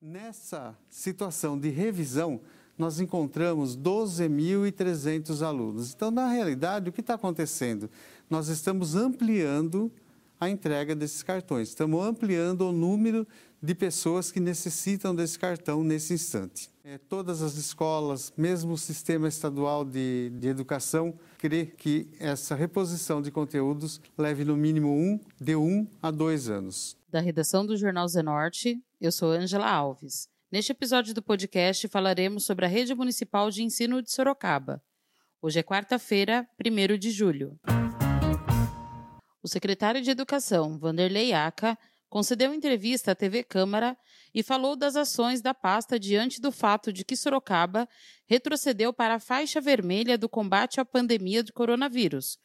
Nessa 0.00 0.78
situação 0.88 1.58
de 1.58 1.70
revisão, 1.70 2.40
nós 2.78 3.00
encontramos 3.00 3.76
12.300 3.76 5.44
alunos. 5.44 5.92
Então, 5.92 6.12
na 6.12 6.28
realidade, 6.28 6.88
o 6.88 6.92
que 6.92 7.00
está 7.00 7.14
acontecendo? 7.14 7.90
Nós 8.30 8.46
estamos 8.46 8.94
ampliando 8.94 9.90
a 10.44 10.50
entrega 10.50 10.94
desses 10.94 11.22
cartões, 11.22 11.68
estamos 11.68 12.04
ampliando 12.04 12.68
o 12.68 12.72
número 12.72 13.26
de 13.62 13.74
pessoas 13.74 14.30
que 14.30 14.38
necessitam 14.38 15.14
desse 15.14 15.38
cartão 15.38 15.82
nesse 15.82 16.12
instante. 16.12 16.70
É, 16.84 16.98
todas 16.98 17.40
as 17.40 17.56
escolas, 17.56 18.32
mesmo 18.36 18.74
o 18.74 18.78
sistema 18.78 19.26
estadual 19.26 19.84
de, 19.84 20.30
de 20.38 20.48
educação, 20.48 21.18
crê 21.38 21.64
que 21.64 22.10
essa 22.20 22.54
reposição 22.54 23.22
de 23.22 23.30
conteúdos 23.30 24.00
leve 24.18 24.44
no 24.44 24.54
mínimo 24.54 24.90
um, 24.90 25.18
de 25.40 25.56
um 25.56 25.86
a 26.02 26.10
dois 26.10 26.50
anos. 26.50 26.96
Da 27.08 27.20
redação 27.20 27.64
do 27.64 27.76
Jornal 27.76 28.06
Zenorte, 28.06 28.78
eu 29.00 29.10
sou 29.10 29.30
Angela 29.30 29.70
Alves. 29.70 30.28
Neste 30.52 30.72
episódio 30.72 31.14
do 31.14 31.22
podcast 31.22 31.88
falaremos 31.88 32.44
sobre 32.44 32.66
a 32.66 32.68
Rede 32.68 32.94
Municipal 32.94 33.50
de 33.50 33.62
Ensino 33.62 34.02
de 34.02 34.12
Sorocaba. 34.12 34.82
Hoje 35.40 35.58
é 35.58 35.62
quarta-feira, 35.62 36.46
1 36.60 36.98
de 36.98 37.10
julho. 37.10 37.58
O 39.44 39.48
secretário 39.48 40.00
de 40.00 40.10
Educação, 40.10 40.78
Vanderlei 40.78 41.34
Aca, 41.34 41.76
concedeu 42.08 42.54
entrevista 42.54 43.12
à 43.12 43.14
TV 43.14 43.42
Câmara 43.42 43.94
e 44.34 44.42
falou 44.42 44.74
das 44.74 44.96
ações 44.96 45.42
da 45.42 45.52
pasta 45.52 46.00
diante 46.00 46.40
do 46.40 46.50
fato 46.50 46.90
de 46.90 47.04
que 47.04 47.14
Sorocaba 47.14 47.86
retrocedeu 48.24 48.90
para 48.90 49.16
a 49.16 49.20
faixa 49.20 49.60
vermelha 49.60 50.16
do 50.16 50.30
combate 50.30 50.80
à 50.80 50.84
pandemia 50.84 51.42
do 51.42 51.52
coronavírus, 51.52 52.38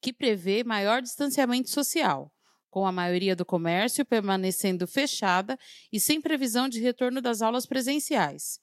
que 0.00 0.12
prevê 0.12 0.62
maior 0.62 1.02
distanciamento 1.02 1.68
social 1.68 2.32
com 2.70 2.86
a 2.86 2.92
maioria 2.92 3.34
do 3.34 3.44
comércio 3.44 4.04
permanecendo 4.04 4.86
fechada 4.86 5.58
e 5.92 5.98
sem 5.98 6.20
previsão 6.20 6.68
de 6.68 6.78
retorno 6.78 7.20
das 7.20 7.42
aulas 7.42 7.66
presenciais. 7.66 8.60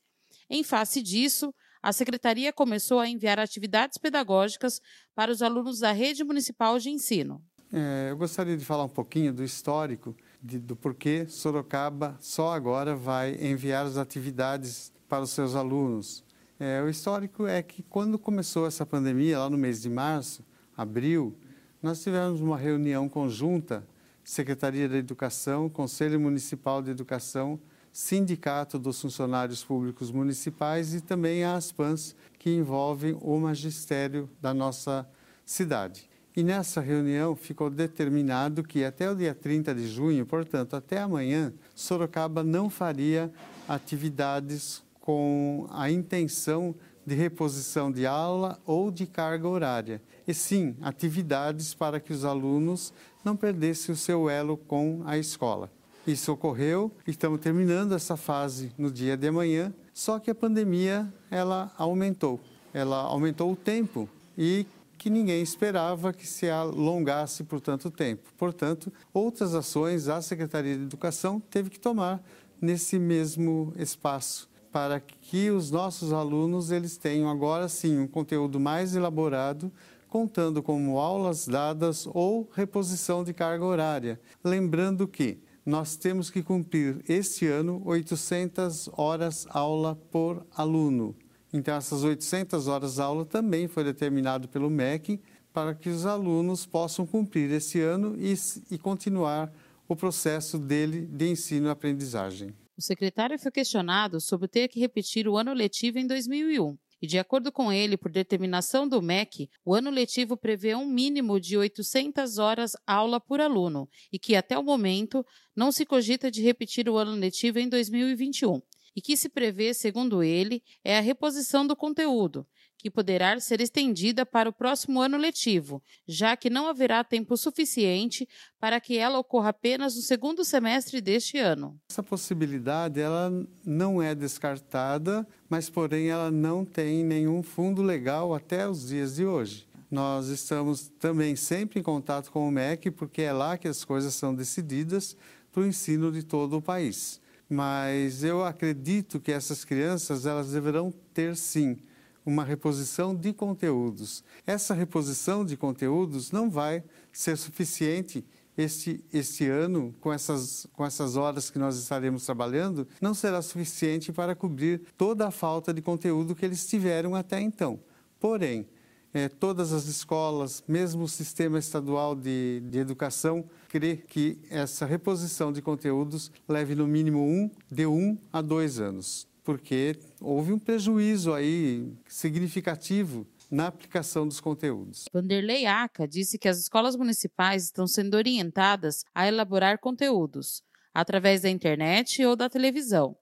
Em 0.49 0.63
face 0.63 1.01
disso, 1.01 1.53
a 1.81 1.91
Secretaria 1.91 2.53
começou 2.53 3.01
a 3.01 3.09
enviar 3.09 3.39
atividades 3.39 3.97
pedagógicas 3.97 4.79
para 5.13 5.29
os 5.29 5.41
alunos 5.41 5.79
da 5.79 5.91
rede 5.91 6.23
municipal 6.23 6.79
de 6.79 6.89
ensino. 6.89 7.43
É, 7.75 8.11
eu 8.11 8.17
gostaria 8.17 8.55
de 8.55 8.63
falar 8.63 8.83
um 8.83 8.89
pouquinho 8.89 9.33
do 9.33 9.43
histórico, 9.43 10.15
de, 10.39 10.59
do 10.59 10.75
porquê 10.75 11.25
Sorocaba 11.27 12.15
só 12.19 12.53
agora 12.53 12.95
vai 12.95 13.35
enviar 13.41 13.87
as 13.87 13.97
atividades 13.97 14.93
para 15.09 15.23
os 15.23 15.31
seus 15.31 15.55
alunos. 15.55 16.23
É, 16.59 16.83
o 16.83 16.87
histórico 16.87 17.47
é 17.47 17.63
que 17.63 17.81
quando 17.81 18.19
começou 18.19 18.67
essa 18.67 18.85
pandemia, 18.85 19.39
lá 19.39 19.49
no 19.49 19.57
mês 19.57 19.81
de 19.81 19.89
março, 19.89 20.45
abril, 20.77 21.35
nós 21.81 22.03
tivemos 22.03 22.39
uma 22.41 22.59
reunião 22.59 23.09
conjunta 23.09 23.83
Secretaria 24.23 24.87
da 24.87 24.97
Educação, 24.97 25.67
Conselho 25.67 26.19
Municipal 26.19 26.79
de 26.79 26.91
Educação, 26.91 27.59
Sindicato 27.91 28.77
dos 28.77 29.01
Funcionários 29.01 29.63
Públicos 29.63 30.11
Municipais 30.11 30.93
e 30.93 31.01
também 31.01 31.43
a 31.43 31.55
ASPANS, 31.55 32.15
que 32.37 32.51
envolvem 32.51 33.17
o 33.19 33.39
magistério 33.39 34.29
da 34.39 34.53
nossa 34.53 35.09
cidade. 35.43 36.12
E 36.35 36.41
nessa 36.41 36.81
reunião 36.81 37.35
ficou 37.35 37.69
determinado 37.69 38.63
que 38.63 38.83
até 38.83 39.09
o 39.09 39.15
dia 39.15 39.35
30 39.35 39.75
de 39.75 39.87
junho, 39.87 40.25
portanto, 40.25 40.75
até 40.75 40.99
amanhã, 40.99 41.53
Sorocaba 41.75 42.43
não 42.43 42.71
faria 42.71 43.31
atividades 43.67 44.81
com 44.99 45.67
a 45.69 45.91
intenção 45.91 46.73
de 47.05 47.13
reposição 47.13 47.91
de 47.91 48.07
aula 48.07 48.59
ou 48.65 48.89
de 48.89 49.05
carga 49.05 49.47
horária, 49.47 50.01
e 50.27 50.33
sim 50.33 50.75
atividades 50.81 51.73
para 51.73 51.99
que 51.99 52.13
os 52.13 52.23
alunos 52.25 52.93
não 53.23 53.35
perdessem 53.35 53.93
o 53.93 53.97
seu 53.97 54.29
elo 54.29 54.57
com 54.57 55.01
a 55.05 55.17
escola. 55.17 55.69
Isso 56.07 56.31
ocorreu, 56.31 56.91
estamos 57.05 57.39
terminando 57.39 57.93
essa 57.93 58.17
fase 58.17 58.71
no 58.77 58.89
dia 58.89 59.15
de 59.15 59.27
amanhã, 59.27 59.73
só 59.93 60.19
que 60.19 60.31
a 60.31 60.35
pandemia 60.35 61.13
ela 61.29 61.71
aumentou. 61.77 62.39
Ela 62.73 62.97
aumentou 62.97 63.51
o 63.51 63.55
tempo 63.55 64.09
e 64.37 64.65
que 65.03 65.09
ninguém 65.09 65.41
esperava 65.41 66.13
que 66.13 66.25
se 66.25 66.49
alongasse 66.49 67.43
por 67.43 67.59
tanto 67.59 67.91
tempo. 67.91 68.29
Portanto, 68.37 68.89
outras 69.13 69.53
ações 69.53 70.07
a 70.07 70.21
Secretaria 70.21 70.77
de 70.77 70.83
Educação 70.83 71.41
teve 71.41 71.69
que 71.69 71.77
tomar 71.77 72.23
nesse 72.61 72.97
mesmo 72.97 73.73
espaço 73.75 74.49
para 74.71 75.01
que 75.01 75.51
os 75.51 75.69
nossos 75.69 76.13
alunos 76.13 76.71
eles 76.71 76.95
tenham 76.95 77.29
agora 77.29 77.67
sim 77.67 77.99
um 77.99 78.07
conteúdo 78.07 78.61
mais 78.61 78.95
elaborado, 78.95 79.69
contando 80.07 80.63
como 80.63 80.97
aulas 80.97 81.49
dadas 81.49 82.07
ou 82.07 82.49
reposição 82.53 83.25
de 83.25 83.33
carga 83.33 83.65
horária. 83.65 84.17
Lembrando 84.41 85.05
que 85.05 85.37
nós 85.65 85.97
temos 85.97 86.29
que 86.29 86.41
cumprir 86.41 87.03
este 87.09 87.45
ano 87.45 87.81
800 87.83 88.89
horas 88.93 89.45
aula 89.49 89.99
por 90.09 90.45
aluno. 90.55 91.13
Então, 91.53 91.75
essas 91.75 92.03
800 92.03 92.67
horas 92.67 92.99
aula 92.99 93.23
também 93.23 93.67
foi 93.67 93.83
determinado 93.83 94.49
pelo 94.49 94.71
MEC 94.71 95.21
para 95.53 95.75
que 95.75 95.87
os 95.87 96.03
alunos 96.03 96.65
possam 96.65 97.05
cumprir 97.05 97.51
esse 97.51 97.79
ano 97.79 98.15
e, 98.17 98.33
e 98.71 98.77
continuar 98.79 99.53
o 99.87 99.95
processo 99.95 100.57
dele 100.57 101.05
de 101.05 101.29
ensino-aprendizagem. 101.29 102.55
O 102.75 102.81
secretário 102.81 103.37
foi 103.37 103.51
questionado 103.51 104.19
sobre 104.19 104.47
ter 104.47 104.67
que 104.67 104.79
repetir 104.79 105.27
o 105.27 105.37
ano 105.37 105.53
letivo 105.53 105.99
em 105.99 106.07
2001. 106.07 106.75
E, 106.99 107.05
de 107.05 107.19
acordo 107.19 107.51
com 107.51 107.71
ele, 107.71 107.97
por 107.97 108.09
determinação 108.09 108.87
do 108.87 109.01
MEC, 109.01 109.49
o 109.63 109.75
ano 109.75 109.91
letivo 109.91 110.35
prevê 110.35 110.73
um 110.73 110.87
mínimo 110.87 111.39
de 111.39 111.55
800 111.55 112.39
horas 112.39 112.71
aula 112.87 113.19
por 113.19 113.41
aluno 113.41 113.87
e 114.11 114.17
que, 114.17 114.35
até 114.35 114.57
o 114.57 114.63
momento, 114.63 115.23
não 115.55 115.71
se 115.71 115.85
cogita 115.85 116.31
de 116.31 116.41
repetir 116.41 116.89
o 116.89 116.97
ano 116.97 117.11
letivo 117.11 117.59
em 117.59 117.69
2021 117.69 118.61
e 118.95 119.01
que 119.01 119.17
se 119.17 119.29
prevê, 119.29 119.73
segundo 119.73 120.23
ele, 120.23 120.63
é 120.83 120.97
a 120.97 121.01
reposição 121.01 121.65
do 121.65 121.75
conteúdo, 121.75 122.45
que 122.77 122.91
poderá 122.91 123.39
ser 123.39 123.61
estendida 123.61 124.25
para 124.25 124.49
o 124.49 124.53
próximo 124.53 125.01
ano 125.01 125.17
letivo, 125.17 125.81
já 126.05 126.35
que 126.35 126.49
não 126.49 126.67
haverá 126.67 127.03
tempo 127.03 127.37
suficiente 127.37 128.27
para 128.59 128.79
que 128.81 128.97
ela 128.97 129.19
ocorra 129.19 129.49
apenas 129.49 129.95
no 129.95 130.01
segundo 130.01 130.43
semestre 130.43 130.99
deste 130.99 131.37
ano. 131.37 131.79
Essa 131.89 132.03
possibilidade 132.03 132.99
ela 132.99 133.31
não 133.65 134.01
é 134.01 134.13
descartada, 134.13 135.25
mas 135.49 135.69
porém 135.69 136.09
ela 136.09 136.29
não 136.29 136.65
tem 136.65 137.03
nenhum 137.05 137.41
fundo 137.41 137.81
legal 137.81 138.33
até 138.33 138.67
os 138.67 138.89
dias 138.89 139.15
de 139.15 139.25
hoje. 139.25 139.65
Nós 139.89 140.27
estamos 140.27 140.91
também 140.99 141.35
sempre 141.35 141.79
em 141.79 141.83
contato 141.83 142.31
com 142.31 142.47
o 142.47 142.51
MEC, 142.51 142.89
porque 142.91 143.21
é 143.21 143.31
lá 143.31 143.57
que 143.57 143.67
as 143.67 143.85
coisas 143.85 144.13
são 144.15 144.33
decididas 144.33 145.15
para 145.51 145.61
o 145.61 145.67
ensino 145.67 146.11
de 146.11 146.23
todo 146.23 146.57
o 146.57 146.61
país. 146.61 147.21
Mas 147.53 148.23
eu 148.23 148.43
acredito 148.43 149.19
que 149.19 149.31
essas 149.31 149.63
crianças 149.63 150.25
elas 150.25 150.49
deverão 150.49 150.91
ter 151.13 151.35
sim 151.35 151.77
uma 152.25 152.43
reposição 152.43 153.15
de 153.15 153.31
conteúdos. 153.31 154.23
Essa 154.47 154.73
reposição 154.73 155.45
de 155.45 155.55
conteúdos 155.55 156.31
não 156.31 156.49
vai 156.49 156.83
ser 157.11 157.37
suficiente 157.37 158.25
este, 158.57 159.05
este 159.13 159.47
ano, 159.47 159.93
com 160.01 160.11
essas, 160.11 160.65
com 160.73 160.83
essas 160.83 161.15
horas 161.15 161.51
que 161.51 161.59
nós 161.59 161.77
estaremos 161.77 162.25
trabalhando, 162.25 162.87
não 162.99 163.13
será 163.13 163.39
suficiente 163.39 164.11
para 164.11 164.33
cobrir 164.33 164.81
toda 164.97 165.27
a 165.27 165.31
falta 165.31 165.71
de 165.71 165.81
conteúdo 165.81 166.33
que 166.33 166.43
eles 166.43 166.65
tiveram 166.65 167.13
até 167.13 167.39
então. 167.39 167.79
Porém, 168.19 168.65
é, 169.13 169.29
todas 169.29 169.71
as 169.71 169.85
escolas, 169.85 170.63
mesmo 170.67 171.03
o 171.03 171.07
sistema 171.07 171.59
estadual 171.59 172.15
de, 172.15 172.61
de 172.69 172.79
educação, 172.79 173.45
crê 173.69 173.97
que 173.97 174.39
essa 174.49 174.85
reposição 174.85 175.51
de 175.51 175.61
conteúdos 175.61 176.31
leve 176.47 176.75
no 176.75 176.87
mínimo 176.87 177.19
um, 177.19 177.49
de 177.71 177.85
um 177.85 178.17
a 178.31 178.41
dois 178.41 178.79
anos 178.79 179.27
porque 179.43 179.99
houve 180.21 180.53
um 180.53 180.59
prejuízo 180.59 181.33
aí 181.33 181.91
significativo 182.07 183.27
na 183.51 183.67
aplicação 183.67 184.27
dos 184.27 184.39
conteúdos. 184.39 185.05
Vanderlei 185.13 185.65
Aca 185.65 186.07
disse 186.07 186.39
que 186.39 186.47
as 186.47 186.57
escolas 186.57 186.95
municipais 186.95 187.65
estão 187.65 187.85
sendo 187.85 188.15
orientadas 188.15 189.03
a 189.13 189.27
elaborar 189.27 189.79
conteúdos 189.79 190.63
através 190.93 191.41
da 191.41 191.49
internet 191.49 192.23
ou 192.25 192.35
da 192.35 192.49
televisão. 192.49 193.15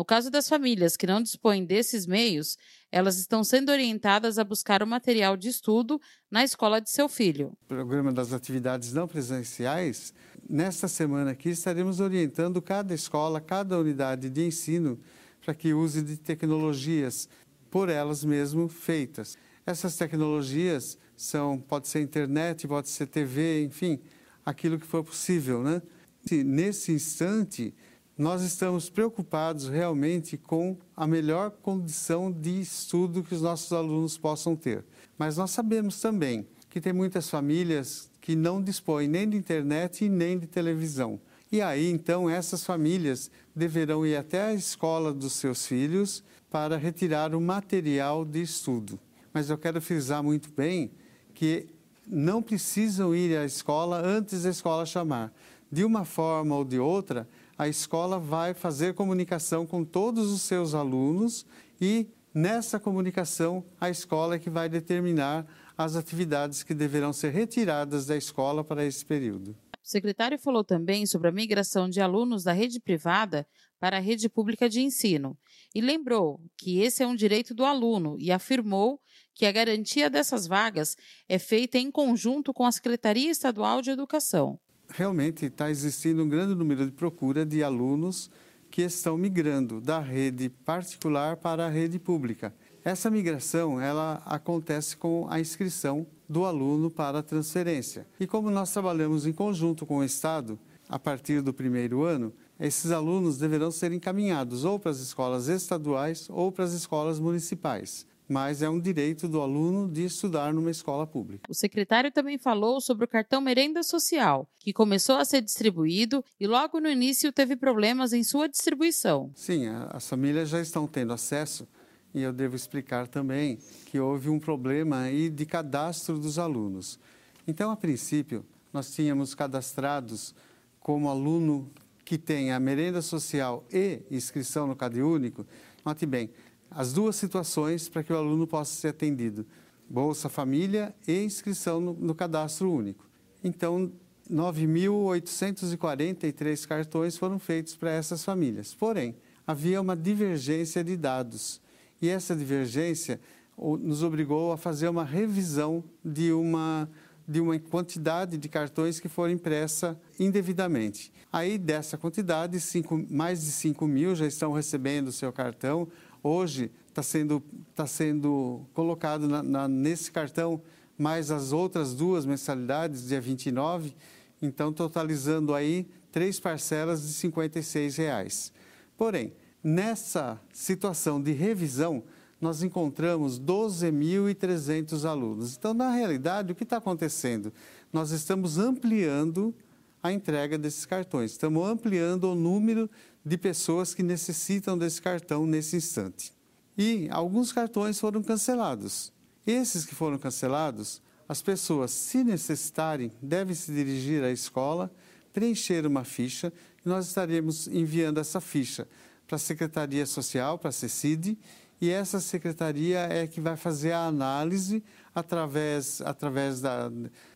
No 0.00 0.04
caso 0.06 0.30
das 0.30 0.48
famílias 0.48 0.96
que 0.96 1.06
não 1.06 1.22
dispõem 1.22 1.62
desses 1.62 2.06
meios, 2.06 2.56
elas 2.90 3.18
estão 3.18 3.44
sendo 3.44 3.70
orientadas 3.70 4.38
a 4.38 4.44
buscar 4.44 4.82
o 4.82 4.86
material 4.86 5.36
de 5.36 5.50
estudo 5.50 6.00
na 6.30 6.42
escola 6.42 6.80
de 6.80 6.88
seu 6.88 7.06
filho. 7.06 7.52
O 7.64 7.66
programa 7.66 8.10
das 8.10 8.32
atividades 8.32 8.94
não 8.94 9.06
presenciais, 9.06 10.14
nesta 10.48 10.88
semana 10.88 11.32
aqui 11.32 11.50
estaremos 11.50 12.00
orientando 12.00 12.62
cada 12.62 12.94
escola, 12.94 13.42
cada 13.42 13.78
unidade 13.78 14.30
de 14.30 14.46
ensino 14.46 14.98
para 15.44 15.54
que 15.54 15.74
use 15.74 16.00
de 16.00 16.16
tecnologias 16.16 17.28
por 17.70 17.90
elas 17.90 18.24
mesmo 18.24 18.68
feitas. 18.68 19.36
Essas 19.66 19.96
tecnologias 19.98 20.96
são, 21.14 21.58
pode 21.58 21.88
ser 21.88 22.00
internet, 22.00 22.66
pode 22.66 22.88
ser 22.88 23.06
TV, 23.06 23.64
enfim, 23.64 24.00
aquilo 24.46 24.78
que 24.78 24.86
for 24.86 25.04
possível, 25.04 25.62
né? 25.62 25.82
Nesse 26.30 26.90
instante, 26.90 27.74
nós 28.16 28.42
estamos 28.42 28.90
preocupados 28.90 29.68
realmente 29.68 30.36
com 30.36 30.76
a 30.96 31.06
melhor 31.06 31.50
condição 31.50 32.30
de 32.30 32.60
estudo 32.60 33.22
que 33.22 33.34
os 33.34 33.42
nossos 33.42 33.72
alunos 33.72 34.18
possam 34.18 34.54
ter. 34.54 34.84
Mas 35.16 35.36
nós 35.36 35.50
sabemos 35.50 36.00
também 36.00 36.46
que 36.68 36.80
tem 36.80 36.92
muitas 36.92 37.28
famílias 37.28 38.10
que 38.20 38.36
não 38.36 38.62
dispõem 38.62 39.08
nem 39.08 39.28
de 39.28 39.36
internet 39.36 40.04
e 40.04 40.08
nem 40.08 40.38
de 40.38 40.46
televisão. 40.46 41.20
E 41.50 41.60
aí, 41.60 41.90
então, 41.90 42.30
essas 42.30 42.64
famílias 42.64 43.30
deverão 43.54 44.06
ir 44.06 44.16
até 44.16 44.42
a 44.44 44.54
escola 44.54 45.12
dos 45.12 45.32
seus 45.32 45.66
filhos 45.66 46.22
para 46.48 46.76
retirar 46.76 47.34
o 47.34 47.40
material 47.40 48.24
de 48.24 48.40
estudo. 48.40 49.00
Mas 49.32 49.50
eu 49.50 49.58
quero 49.58 49.80
frisar 49.80 50.22
muito 50.22 50.50
bem 50.50 50.92
que 51.34 51.66
não 52.06 52.42
precisam 52.42 53.14
ir 53.14 53.36
à 53.36 53.44
escola 53.44 54.00
antes 54.04 54.42
da 54.42 54.50
escola 54.50 54.86
chamar. 54.86 55.32
De 55.70 55.84
uma 55.84 56.04
forma 56.04 56.56
ou 56.56 56.64
de 56.64 56.78
outra, 56.78 57.28
a 57.60 57.68
escola 57.68 58.18
vai 58.18 58.54
fazer 58.54 58.94
comunicação 58.94 59.66
com 59.66 59.84
todos 59.84 60.32
os 60.32 60.40
seus 60.40 60.72
alunos 60.72 61.44
e 61.78 62.08
nessa 62.32 62.80
comunicação 62.80 63.62
a 63.78 63.90
escola 63.90 64.36
é 64.36 64.38
que 64.38 64.48
vai 64.48 64.66
determinar 64.66 65.46
as 65.76 65.94
atividades 65.94 66.62
que 66.62 66.72
deverão 66.72 67.12
ser 67.12 67.32
retiradas 67.32 68.06
da 68.06 68.16
escola 68.16 68.64
para 68.64 68.82
esse 68.82 69.04
período. 69.04 69.50
O 69.50 69.86
secretário 69.86 70.38
falou 70.38 70.64
também 70.64 71.04
sobre 71.04 71.28
a 71.28 71.32
migração 71.32 71.86
de 71.86 72.00
alunos 72.00 72.44
da 72.44 72.54
rede 72.54 72.80
privada 72.80 73.46
para 73.78 73.98
a 73.98 74.00
rede 74.00 74.30
pública 74.30 74.66
de 74.66 74.80
ensino 74.80 75.36
e 75.74 75.82
lembrou 75.82 76.40
que 76.56 76.80
esse 76.80 77.02
é 77.02 77.06
um 77.06 77.14
direito 77.14 77.52
do 77.52 77.66
aluno 77.66 78.16
e 78.18 78.32
afirmou 78.32 78.98
que 79.34 79.44
a 79.44 79.52
garantia 79.52 80.08
dessas 80.08 80.46
vagas 80.46 80.96
é 81.28 81.38
feita 81.38 81.76
em 81.76 81.90
conjunto 81.90 82.54
com 82.54 82.64
a 82.64 82.72
Secretaria 82.72 83.30
Estadual 83.30 83.82
de 83.82 83.90
Educação 83.90 84.58
realmente 84.92 85.46
está 85.46 85.70
existindo 85.70 86.22
um 86.22 86.28
grande 86.28 86.54
número 86.54 86.84
de 86.84 86.92
procura 86.92 87.44
de 87.46 87.62
alunos 87.62 88.30
que 88.70 88.82
estão 88.82 89.16
migrando 89.16 89.80
da 89.80 89.98
rede 89.98 90.48
particular 90.48 91.36
para 91.36 91.66
a 91.66 91.68
rede 91.68 91.98
pública. 91.98 92.54
Essa 92.84 93.10
migração 93.10 93.80
ela 93.80 94.22
acontece 94.24 94.96
com 94.96 95.26
a 95.28 95.40
inscrição 95.40 96.06
do 96.28 96.44
aluno 96.44 96.90
para 96.90 97.18
a 97.18 97.22
transferência. 97.22 98.06
E 98.18 98.26
como 98.26 98.50
nós 98.50 98.72
trabalhamos 98.72 99.26
em 99.26 99.32
conjunto 99.32 99.84
com 99.84 99.98
o 99.98 100.04
Estado, 100.04 100.58
a 100.88 100.98
partir 100.98 101.40
do 101.42 101.52
primeiro 101.52 102.02
ano, 102.02 102.32
esses 102.58 102.90
alunos 102.90 103.38
deverão 103.38 103.70
ser 103.70 103.92
encaminhados 103.92 104.64
ou 104.64 104.78
para 104.78 104.90
as 104.90 104.98
escolas 104.98 105.48
estaduais 105.48 106.28
ou 106.30 106.50
para 106.52 106.64
as 106.64 106.72
escolas 106.72 107.18
municipais 107.18 108.06
mas 108.30 108.62
é 108.62 108.70
um 108.70 108.78
direito 108.78 109.26
do 109.26 109.40
aluno 109.40 109.90
de 109.90 110.04
estudar 110.04 110.54
numa 110.54 110.70
escola 110.70 111.04
pública. 111.04 111.50
O 111.50 111.54
secretário 111.54 112.12
também 112.12 112.38
falou 112.38 112.80
sobre 112.80 113.04
o 113.04 113.08
cartão 113.08 113.40
Merenda 113.40 113.82
Social, 113.82 114.48
que 114.60 114.72
começou 114.72 115.16
a 115.16 115.24
ser 115.24 115.42
distribuído 115.42 116.24
e 116.38 116.46
logo 116.46 116.78
no 116.78 116.88
início 116.88 117.32
teve 117.32 117.56
problemas 117.56 118.12
em 118.12 118.22
sua 118.22 118.48
distribuição. 118.48 119.32
Sim, 119.34 119.66
as 119.90 120.08
famílias 120.08 120.48
já 120.48 120.60
estão 120.60 120.86
tendo 120.86 121.12
acesso 121.12 121.66
e 122.14 122.22
eu 122.22 122.32
devo 122.32 122.54
explicar 122.54 123.08
também 123.08 123.58
que 123.86 123.98
houve 123.98 124.28
um 124.28 124.38
problema 124.38 125.00
aí 125.00 125.28
de 125.28 125.44
cadastro 125.44 126.16
dos 126.16 126.38
alunos. 126.38 127.00
Então, 127.48 127.72
a 127.72 127.76
princípio, 127.76 128.46
nós 128.72 128.94
tínhamos 128.94 129.34
cadastrados 129.34 130.36
como 130.78 131.08
aluno 131.08 131.68
que 132.04 132.16
tem 132.16 132.52
a 132.52 132.60
merenda 132.60 133.02
social 133.02 133.64
e 133.72 134.02
inscrição 134.08 134.68
no 134.68 134.76
CadÚnico. 134.76 135.42
Único. 135.42 135.46
Note 135.84 136.04
bem, 136.04 136.30
as 136.70 136.92
duas 136.92 137.16
situações 137.16 137.88
para 137.88 138.04
que 138.04 138.12
o 138.12 138.16
aluno 138.16 138.46
possa 138.46 138.74
ser 138.74 138.88
atendido: 138.88 139.46
Bolsa 139.88 140.28
Família 140.28 140.94
e 141.06 141.24
inscrição 141.24 141.80
no, 141.80 141.94
no 141.94 142.14
cadastro 142.14 142.70
único. 142.72 143.08
Então, 143.42 143.90
9.843 144.30 146.66
cartões 146.66 147.16
foram 147.16 147.38
feitos 147.38 147.74
para 147.74 147.90
essas 147.90 148.22
famílias. 148.24 148.74
Porém, 148.74 149.16
havia 149.46 149.80
uma 149.80 149.96
divergência 149.96 150.84
de 150.84 150.94
dados 150.96 151.62
e 152.00 152.08
essa 152.08 152.36
divergência 152.36 153.20
nos 153.58 154.02
obrigou 154.02 154.52
a 154.52 154.56
fazer 154.56 154.88
uma 154.88 155.04
revisão 155.04 155.84
de 156.04 156.32
uma 156.32 156.88
de 157.28 157.40
uma 157.40 157.58
quantidade 157.60 158.36
de 158.36 158.48
cartões 158.48 158.98
que 158.98 159.08
foram 159.08 159.32
impressa 159.32 159.96
indevidamente. 160.18 161.12
Aí, 161.32 161.58
dessa 161.58 161.96
quantidade, 161.96 162.58
cinco, 162.58 163.06
mais 163.08 163.42
de 163.42 163.52
5 163.52 163.86
mil 163.86 164.16
já 164.16 164.26
estão 164.26 164.52
recebendo 164.52 165.06
o 165.08 165.12
seu 165.12 165.32
cartão, 165.32 165.86
Hoje 166.22 166.70
está 166.88 167.02
sendo, 167.02 167.42
tá 167.74 167.86
sendo 167.86 168.62
colocado 168.74 169.26
na, 169.26 169.42
na, 169.42 169.68
nesse 169.68 170.10
cartão 170.10 170.60
mais 170.98 171.30
as 171.30 171.52
outras 171.52 171.94
duas 171.94 172.26
mensalidades, 172.26 173.08
dia 173.08 173.20
29, 173.20 173.94
então 174.42 174.70
totalizando 174.70 175.54
aí 175.54 175.88
três 176.12 176.38
parcelas 176.38 177.00
de 177.00 177.14
56 177.14 177.96
reais. 177.96 178.52
Porém, 178.98 179.32
nessa 179.64 180.38
situação 180.52 181.22
de 181.22 181.32
revisão, 181.32 182.02
nós 182.38 182.62
encontramos 182.62 183.40
12.300 183.40 185.08
alunos. 185.08 185.56
Então, 185.56 185.72
na 185.72 185.90
realidade, 185.90 186.52
o 186.52 186.54
que 186.54 186.64
está 186.64 186.76
acontecendo? 186.76 187.52
Nós 187.92 188.10
estamos 188.10 188.58
ampliando 188.58 189.54
a 190.02 190.12
entrega 190.12 190.56
desses 190.56 190.86
cartões, 190.86 191.32
estamos 191.32 191.66
ampliando 191.66 192.24
o 192.24 192.34
número 192.34 192.90
de 193.24 193.36
pessoas 193.36 193.92
que 193.94 194.02
necessitam 194.02 194.76
desse 194.76 195.00
cartão 195.00 195.46
nesse 195.46 195.76
instante. 195.76 196.32
E 196.76 197.08
alguns 197.10 197.52
cartões 197.52 198.00
foram 198.00 198.22
cancelados. 198.22 199.12
Esses 199.46 199.84
que 199.84 199.94
foram 199.94 200.18
cancelados, 200.18 201.02
as 201.28 201.42
pessoas, 201.42 201.90
se 201.90 202.24
necessitarem, 202.24 203.12
devem 203.20 203.54
se 203.54 203.72
dirigir 203.72 204.22
à 204.24 204.30
escola, 204.30 204.90
preencher 205.32 205.86
uma 205.86 206.04
ficha 206.04 206.52
e 206.84 206.88
nós 206.88 207.06
estaremos 207.06 207.68
enviando 207.68 208.18
essa 208.18 208.40
ficha 208.40 208.88
para 209.26 209.36
a 209.36 209.38
Secretaria 209.38 210.04
Social, 210.06 210.58
para 210.58 210.70
a 210.70 210.72
CECID, 210.72 211.38
e 211.80 211.88
essa 211.88 212.20
secretaria 212.20 213.00
é 213.10 213.26
que 213.26 213.40
vai 213.40 213.56
fazer 213.56 213.92
a 213.92 214.04
análise 214.04 214.84
através, 215.14 216.02
através 216.02 216.60
da, 216.60 216.92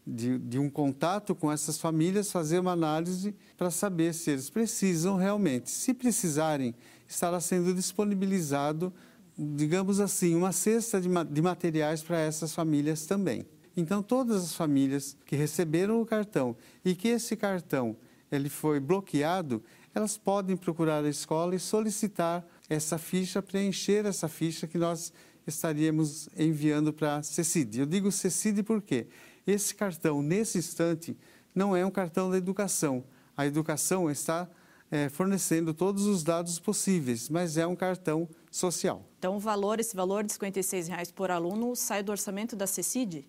de, 0.07 0.39
de 0.39 0.59
um 0.59 0.69
contato 0.69 1.35
com 1.35 1.51
essas 1.51 1.79
famílias, 1.79 2.31
fazer 2.31 2.59
uma 2.59 2.73
análise 2.73 3.35
para 3.57 3.71
saber 3.71 4.13
se 4.13 4.33
eles 4.33 4.51
precisam 4.51 5.17
realmente. 5.17 5.71
Se 5.71 5.95
precisarem, 5.95 6.75
estará 7.09 7.41
sendo 7.41 7.73
disponibilizado, 7.73 8.93
digamos 9.37 9.99
assim, 9.99 10.35
uma 10.35 10.53
cesta 10.53 11.01
de, 11.01 11.09
de 11.31 11.43
materiais 11.43 12.03
para 12.03 12.19
essas 12.19 12.55
famílias 12.55 13.07
também. 13.07 13.47
Então, 13.75 14.03
todas 14.03 14.45
as 14.45 14.55
famílias 14.55 15.17
que 15.25 15.35
receberam 15.35 16.03
o 16.03 16.07
cartão 16.07 16.55
e 16.85 16.95
que 16.95 17.09
esse 17.09 17.35
cartão 17.35 17.97
ele 18.31 18.49
foi 18.49 18.79
bloqueado, 18.79 19.63
elas 19.95 20.19
podem 20.19 20.57
procurar 20.57 21.05
a 21.05 21.09
escola 21.09 21.55
e 21.55 21.59
solicitar 21.59 22.45
essa 22.69 22.99
ficha, 22.99 23.43
preencher 23.43 24.07
essa 24.07 24.29
ficha 24.29 24.67
que 24.67 24.79
nós 24.79 25.13
estaríamos 25.47 26.29
enviando 26.37 26.93
para 26.93 27.17
a 27.17 27.23
CECID. 27.23 27.81
Eu 27.81 27.87
digo 27.87 28.11
CECID 28.11 28.63
porque 28.63 29.07
esse 29.47 29.75
cartão, 29.75 30.23
nesse 30.23 30.59
instante, 30.59 31.17
não 31.55 31.77
é 31.77 31.85
um 31.85 31.91
cartão 31.91 32.31
da 32.31 32.37
educação. 32.37 33.05
A 33.37 33.47
educação 33.47 34.11
está 34.11 34.49
é, 34.91 35.09
fornecendo 35.09 35.75
todos 35.75 36.07
os 36.07 36.23
dados 36.23 36.59
possíveis, 36.59 37.29
mas 37.29 37.57
é 37.57 37.67
um 37.67 37.77
cartão 37.77 38.29
social. 38.51 39.05
Então, 39.19 39.37
o 39.37 39.41
valor, 39.41 39.81
esse 39.81 39.95
valor 39.95 40.25
de 40.25 40.33
56 40.33 40.89
reais 40.89 41.11
por 41.11 41.31
aluno 41.31 41.75
sai 41.75 42.03
do 42.03 42.13
orçamento 42.13 42.57
da 42.57 42.67
CECID? 42.67 43.27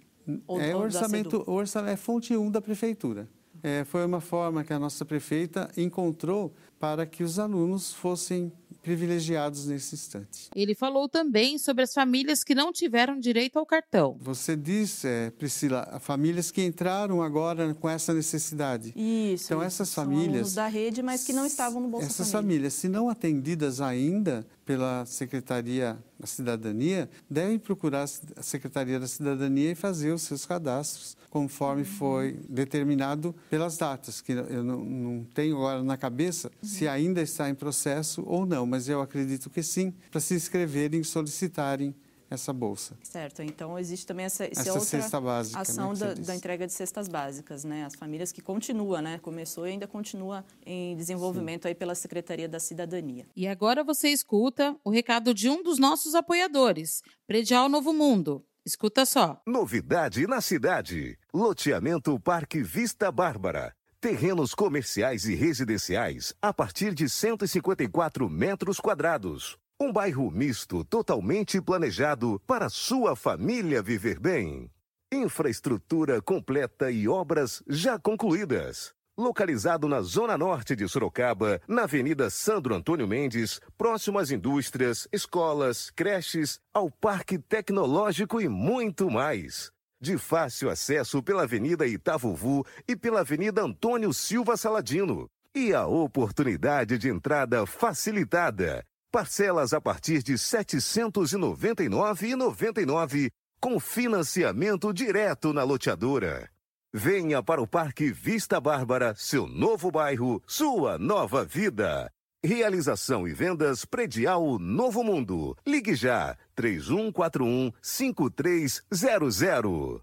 Ou, 0.47 0.59
é, 0.59 0.75
ou 0.75 0.83
orçamento, 0.83 1.43
orçamento, 1.47 1.91
é 1.91 1.95
fonte 1.95 2.35
1 2.35 2.51
da 2.51 2.61
prefeitura. 2.61 3.27
É, 3.61 3.83
foi 3.83 4.05
uma 4.05 4.21
forma 4.21 4.63
que 4.63 4.73
a 4.73 4.79
nossa 4.79 5.05
prefeita 5.05 5.71
encontrou 5.75 6.53
para 6.79 7.05
que 7.05 7.23
os 7.23 7.39
alunos 7.39 7.93
fossem 7.93 8.51
privilegiados 8.85 9.65
nesse 9.65 9.95
instante. 9.95 10.47
Ele 10.55 10.75
falou 10.75 11.09
também 11.09 11.57
sobre 11.57 11.83
as 11.83 11.91
famílias 11.91 12.43
que 12.43 12.53
não 12.53 12.71
tiveram 12.71 13.19
direito 13.19 13.57
ao 13.57 13.65
cartão. 13.65 14.15
Você 14.21 14.55
disse, 14.55 15.07
é, 15.07 15.31
Priscila, 15.31 15.99
famílias 15.99 16.51
que 16.51 16.63
entraram 16.63 17.19
agora 17.23 17.73
com 17.73 17.89
essa 17.89 18.13
necessidade. 18.13 18.93
Isso. 18.95 19.45
Então 19.45 19.63
essas 19.63 19.91
famílias 19.91 20.53
da 20.53 20.67
rede, 20.67 21.01
mas 21.01 21.23
que 21.23 21.33
não 21.33 21.47
estavam 21.47 21.81
no 21.81 21.87
Bolsa 21.87 22.05
Essas 22.05 22.31
Família. 22.31 22.41
famílias, 22.53 22.73
se 22.75 22.87
não 22.87 23.09
atendidas 23.09 23.81
ainda 23.81 24.45
pela 24.65 25.05
Secretaria 25.05 25.97
da 26.19 26.25
Cidadania, 26.25 27.09
devem 27.29 27.59
procurar 27.59 28.03
a 28.35 28.41
Secretaria 28.41 28.99
da 28.99 29.07
Cidadania 29.07 29.71
e 29.71 29.75
fazer 29.75 30.11
os 30.11 30.23
seus 30.23 30.45
cadastros 30.45 31.15
conforme 31.29 31.81
uhum. 31.81 31.87
foi 31.87 32.39
determinado 32.49 33.35
pelas 33.49 33.77
datas, 33.77 34.21
que 34.21 34.31
eu 34.31 34.63
não, 34.63 34.83
não 34.83 35.23
tenho 35.33 35.57
agora 35.57 35.83
na 35.83 35.97
cabeça 35.97 36.47
uhum. 36.47 36.69
se 36.69 36.87
ainda 36.87 37.21
está 37.21 37.49
em 37.49 37.53
processo 37.53 38.23
ou 38.25 38.45
não, 38.45 38.65
mas 38.65 38.87
eu 38.87 39.01
acredito 39.01 39.49
que 39.49 39.61
sim, 39.61 39.93
para 40.09 40.21
se 40.21 40.33
inscreverem 40.33 41.01
e 41.01 41.03
solicitarem 41.03 41.93
essa 42.29 42.51
bolsa. 42.51 42.97
Certo, 43.03 43.41
então 43.41 43.77
existe 43.77 44.05
também 44.05 44.25
essa, 44.25 44.45
essa 44.45 44.73
outra 44.73 44.85
cesta 44.85 45.21
básica, 45.21 45.57
né, 45.57 45.61
ação 45.61 45.93
né, 45.93 45.99
da, 45.99 46.13
da, 46.13 46.35
entrega 46.35 46.65
de 46.65 46.73
cestas 46.73 47.07
básicas, 47.07 47.63
né? 47.63 47.85
As 47.85 47.95
famílias 47.95 48.31
que 48.31 48.41
continua, 48.41 49.01
né? 49.01 49.19
Começou 49.19 49.67
e 49.67 49.71
ainda 49.71 49.87
continua 49.87 50.43
em 50.65 50.95
desenvolvimento 50.95 51.63
Sim. 51.63 51.69
aí 51.69 51.75
pela 51.75 51.95
Secretaria 51.95 52.47
da 52.47 52.59
Cidadania. 52.59 53.25
E 53.35 53.47
agora 53.47 53.83
você 53.83 54.09
escuta 54.09 54.75
o 54.83 54.89
recado 54.89 55.33
de 55.33 55.49
um 55.49 55.63
dos 55.63 55.77
nossos 55.77 56.15
apoiadores, 56.15 57.01
Predial 57.27 57.69
Novo 57.69 57.93
Mundo. 57.93 58.45
Escuta 58.65 59.05
só. 59.05 59.39
Novidade 59.45 60.25
na 60.25 60.41
cidade. 60.41 61.17
Loteamento 61.31 62.19
Parque 62.19 62.63
Vista 62.63 63.11
Bárbara 63.11 63.75
Terrenos 64.05 64.53
comerciais 64.53 65.25
e 65.25 65.33
residenciais 65.33 66.31
a 66.39 66.53
partir 66.53 66.93
de 66.93 67.09
154 67.09 68.29
metros 68.29 68.79
quadrados. 68.79 69.57
Um 69.77 69.91
bairro 69.91 70.31
misto 70.31 70.85
totalmente 70.85 71.59
planejado 71.59 72.41
para 72.47 72.69
sua 72.69 73.13
família 73.13 73.81
viver 73.81 74.17
bem. 74.17 74.71
Infraestrutura 75.11 76.21
completa 76.21 76.89
e 76.89 77.09
obras 77.09 77.61
já 77.67 77.99
concluídas. 77.99 78.93
Localizado 79.17 79.89
na 79.89 80.01
zona 80.01 80.37
norte 80.37 80.77
de 80.77 80.87
Sorocaba, 80.87 81.59
na 81.67 81.83
Avenida 81.83 82.29
Sandro 82.29 82.73
Antônio 82.73 83.05
Mendes, 83.05 83.59
próximo 83.77 84.17
às 84.17 84.31
indústrias, 84.31 85.09
escolas, 85.11 85.89
creches, 85.89 86.57
ao 86.73 86.89
Parque 86.89 87.37
Tecnológico 87.37 88.39
e 88.39 88.47
muito 88.47 89.11
mais. 89.11 89.73
De 89.99 90.17
fácil 90.17 90.69
acesso 90.69 91.21
pela 91.21 91.43
Avenida 91.43 91.85
Itavuvu 91.85 92.65
e 92.87 92.95
pela 92.95 93.19
Avenida 93.19 93.61
Antônio 93.61 94.13
Silva 94.13 94.55
Saladino. 94.55 95.29
E 95.53 95.73
a 95.73 95.85
oportunidade 95.85 96.97
de 96.97 97.09
entrada 97.09 97.65
facilitada. 97.65 98.85
Parcelas 99.15 99.73
a 99.73 99.79
partir 99.79 100.21
de 100.21 100.33
R$ 100.33 100.37
799,99 100.37 103.31
com 103.61 103.79
financiamento 103.79 104.91
direto 104.91 105.53
na 105.53 105.63
loteadora. 105.63 106.49
Venha 106.93 107.41
para 107.41 107.61
o 107.61 107.67
Parque 107.67 108.11
Vista 108.11 108.59
Bárbara, 108.59 109.15
seu 109.15 109.47
novo 109.47 109.89
bairro, 109.89 110.43
sua 110.45 110.99
nova 110.99 111.45
vida. 111.45 112.11
Realização 112.43 113.25
e 113.25 113.33
vendas 113.33 113.85
predial 113.85 114.59
Novo 114.59 115.01
Mundo. 115.01 115.55
Ligue 115.65 115.95
já 115.95 116.35
3141 116.53 117.71
5300. 117.81 120.01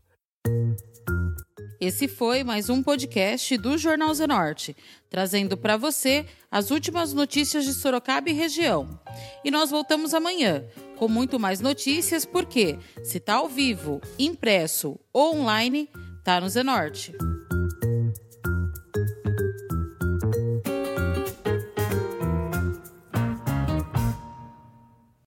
Esse 1.82 2.06
foi 2.06 2.44
mais 2.44 2.70
um 2.70 2.80
podcast 2.80 3.58
do 3.58 3.76
Jornal 3.76 4.14
Zenorte, 4.14 4.76
trazendo 5.10 5.56
para 5.56 5.76
você 5.76 6.24
as 6.48 6.70
últimas 6.70 7.12
notícias 7.12 7.64
de 7.64 7.74
Sorocaba 7.74 8.30
e 8.30 8.32
região. 8.32 9.00
E 9.44 9.50
nós 9.50 9.68
voltamos 9.68 10.14
amanhã 10.14 10.64
com 10.96 11.08
muito 11.08 11.40
mais 11.40 11.60
notícias, 11.60 12.24
porque 12.24 12.78
se 13.02 13.18
tá 13.18 13.34
ao 13.34 13.48
vivo, 13.48 14.00
impresso 14.16 14.96
ou 15.12 15.34
online, 15.34 15.88
tá 16.22 16.40
no 16.40 16.48
Zenorte. 16.48 17.12